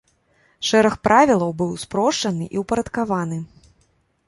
[0.69, 3.37] Шэраг правілаў быў спрошчаны і ўпарадкаваны.